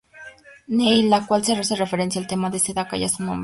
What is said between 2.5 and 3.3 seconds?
Sedaka y a su